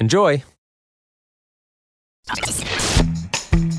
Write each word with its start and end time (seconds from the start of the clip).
Enjoy! 0.00 0.40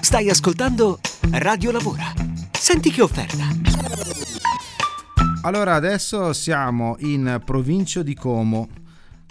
Stai 0.02 0.30
ascoltando 0.30 1.00
Radio 1.32 1.72
Lavora. 1.72 2.12
Senti 2.52 2.92
che 2.92 3.02
offerta. 3.02 3.48
Allora, 5.44 5.76
adesso 5.76 6.34
siamo 6.34 6.98
in 7.00 7.42
provincia 7.46 8.04
di 8.04 8.16
Como. 8.16 8.68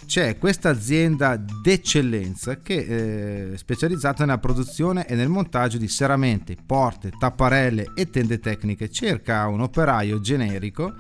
C'è 0.07 0.39
questa 0.39 0.71
azienda 0.71 1.37
d'eccellenza 1.37 2.63
che 2.63 3.53
è 3.53 3.57
specializzata 3.59 4.25
nella 4.25 4.39
produzione 4.39 5.07
e 5.07 5.15
nel 5.15 5.29
montaggio 5.29 5.77
di 5.77 5.89
serramenti, 5.89 6.57
porte, 6.57 7.11
tapparelle 7.19 7.93
e 7.95 8.09
tende 8.09 8.39
tecniche. 8.39 8.91
Cerca 8.91 9.47
un 9.47 9.61
operaio 9.61 10.21
generico 10.21 10.95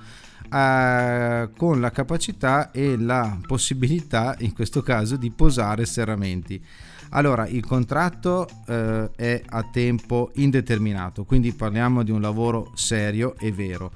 eh, 0.50 1.50
con 1.56 1.80
la 1.80 1.91
capacità 1.91 2.70
e 2.70 2.96
la 2.96 3.38
possibilità, 3.46 4.34
in 4.41 4.52
questo 4.52 4.82
caso, 4.82 5.16
di 5.16 5.30
posare 5.30 5.84
serramenti. 5.84 6.62
Allora, 7.10 7.46
il 7.46 7.64
contratto 7.64 8.46
eh, 8.66 9.10
è 9.16 9.42
a 9.46 9.62
tempo 9.72 10.30
indeterminato, 10.34 11.24
quindi 11.24 11.52
parliamo 11.52 12.02
di 12.02 12.10
un 12.10 12.20
lavoro 12.20 12.72
serio 12.74 13.34
e 13.38 13.50
vero. 13.52 13.92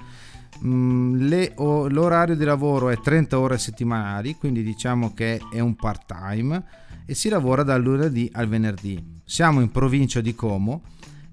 Mm, 0.64 1.28
le, 1.28 1.52
o, 1.56 1.88
l'orario 1.88 2.36
di 2.36 2.44
lavoro 2.44 2.88
è 2.88 2.98
30 2.98 3.38
ore 3.38 3.58
settimanali, 3.58 4.36
quindi 4.36 4.62
diciamo 4.62 5.12
che 5.12 5.40
è 5.52 5.60
un 5.60 5.74
part 5.74 6.06
time 6.06 6.64
e 7.04 7.14
si 7.14 7.28
lavora 7.28 7.62
dal 7.62 7.82
lunedì 7.82 8.30
al 8.32 8.48
venerdì. 8.48 9.20
Siamo 9.24 9.60
in 9.60 9.70
provincia 9.70 10.20
di 10.20 10.34
Como 10.34 10.82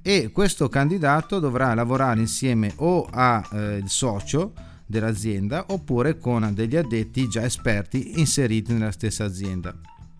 e 0.01 0.31
questo 0.31 0.67
candidato 0.69 1.39
dovrà 1.39 1.73
lavorare 1.73 2.19
insieme 2.19 2.73
o 2.77 3.07
al 3.09 3.43
eh, 3.51 3.83
socio 3.85 4.53
dell'azienda 4.89 5.65
oppure 5.67 6.17
con 6.17 6.51
degli 6.55 6.75
addetti 6.75 7.27
già 7.27 7.43
esperti 7.43 8.19
inseriti 8.19 8.73
nella 8.73 8.91
stessa 8.91 9.23
azienda. 9.23 9.75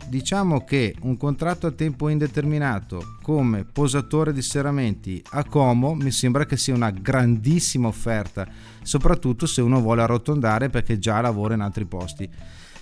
Diciamo 0.06 0.64
che 0.64 0.94
un 1.02 1.16
contratto 1.16 1.66
a 1.66 1.72
tempo 1.72 2.08
indeterminato 2.08 3.16
come 3.20 3.64
posatore 3.64 4.32
di 4.32 4.42
serramenti 4.42 5.22
a 5.30 5.44
Como 5.44 5.94
mi 5.94 6.12
sembra 6.12 6.46
che 6.46 6.56
sia 6.56 6.74
una 6.74 6.90
grandissima 6.90 7.88
offerta, 7.88 8.46
soprattutto 8.82 9.46
se 9.46 9.60
uno 9.60 9.80
vuole 9.80 10.02
arrotondare 10.02 10.70
perché 10.70 10.98
già 10.98 11.20
lavora 11.20 11.54
in 11.54 11.60
altri 11.60 11.84
posti. 11.84 12.28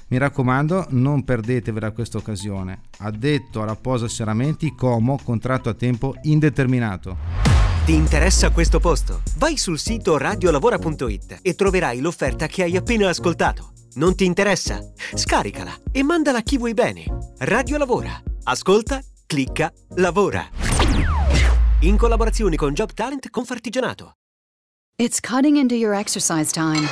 Mi 0.09 0.19
raccomando, 0.19 0.87
non 0.91 1.25
perdetevela 1.25 1.91
questa 1.91 2.19
occasione. 2.19 2.83
Addetto 2.99 3.63
alla 3.63 3.77
posa 3.77 4.09
serramenti 4.09 4.75
Como, 4.75 5.19
contratto 5.23 5.69
a 5.69 5.75
tempo 5.75 6.15
indeterminato. 6.23 7.48
Ti 7.89 7.95
interessa 7.95 8.51
questo 8.51 8.81
posto? 8.81 9.23
Vai 9.39 9.57
sul 9.57 9.79
sito 9.79 10.19
radiolavora.it 10.19 11.39
e 11.41 11.55
troverai 11.55 12.01
l'offerta 12.01 12.47
che 12.47 12.63
hai 12.63 12.77
appena 12.77 13.09
ascoltato. 13.09 13.73
Non 13.95 14.15
ti 14.15 14.27
interessa? 14.27 14.79
Scaricala 15.15 15.73
e 15.91 16.03
mandala 16.03 16.37
a 16.37 16.43
chi 16.43 16.59
vuoi 16.59 16.75
bene. 16.75 17.07
Radio 17.39 17.79
Lavora. 17.79 18.23
Ascolta, 18.43 19.01
clicca, 19.25 19.73
lavora. 19.95 20.51
In 21.81 21.97
collaborazione 21.97 22.57
con 22.57 22.75
Job 22.75 22.93
Talent 22.93 23.31
Confartigianato. 23.31 24.17
It's 25.01 25.19
cutting 25.19 25.57
into 25.57 25.75
your 25.75 25.95
exercise 25.95 26.53
time. 26.53 26.87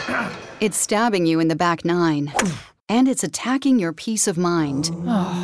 It's 0.61 0.81
stabbing 0.81 1.27
you 1.27 1.41
in 1.41 1.49
the 1.49 1.57
back 1.57 1.85
nine. 1.85 2.33
And 2.89 3.07
it's 3.07 3.23
attacking 3.23 3.79
your 3.79 3.93
peace 3.93 4.27
of 4.27 4.39
mind. 4.39 4.91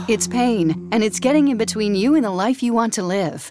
It's 0.08 0.26
pain, 0.26 0.88
and 0.90 1.02
it's 1.02 1.18
getting 1.18 1.48
in 1.48 1.58
between 1.58 1.94
you 1.94 2.14
and 2.14 2.24
the 2.24 2.30
life 2.30 2.62
you 2.62 2.72
want 2.72 2.94
to 2.94 3.02
live. 3.02 3.50